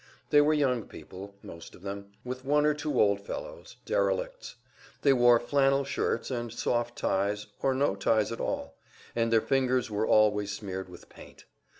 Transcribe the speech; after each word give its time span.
They 0.31 0.41
were 0.41 0.55
young 0.55 0.87
people, 0.87 1.35
most 1.43 1.75
of 1.75 1.83
them, 1.83 2.11
with 2.25 2.43
one 2.43 2.65
or 2.65 2.73
two 2.73 2.99
old 2.99 3.21
fellows, 3.23 3.75
derelicts; 3.85 4.55
they 5.03 5.13
wore 5.13 5.39
flannel 5.39 5.83
shirts, 5.83 6.31
and 6.31 6.51
soft 6.51 6.97
ties, 6.97 7.45
or 7.61 7.75
no 7.75 7.93
ties 7.95 8.31
at 8.31 8.41
all, 8.41 8.79
and 9.15 9.31
their 9.31 9.41
fingers 9.41 9.91
were 9.91 10.07
always 10.07 10.51
smeared 10.51 10.89
with 10.89 11.07
paint. 11.07 11.45